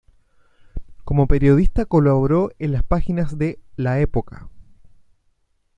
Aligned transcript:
Como 1.03 1.27
periodista 1.27 1.85
colaboró 1.85 2.49
en 2.57 2.71
las 2.71 2.81
páginas 2.83 3.37
de 3.37 3.59
"La 3.75 3.99
Época". 3.99 4.49